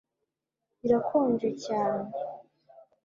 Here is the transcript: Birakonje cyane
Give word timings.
Birakonje 0.81 1.49
cyane 1.63 2.07